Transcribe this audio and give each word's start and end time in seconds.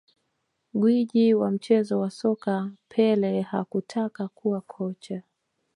Gwiji 0.73 1.33
wa 1.33 1.51
mchezo 1.51 1.99
wa 1.99 2.09
soka 2.11 2.71
Pele 2.89 3.41
hakutaka 3.41 4.27
kuwa 4.27 4.61
kocha 4.61 5.23